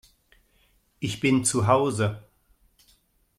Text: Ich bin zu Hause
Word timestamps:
Ich 0.99 1.19
bin 1.19 1.45
zu 1.45 1.67
Hause 1.67 2.23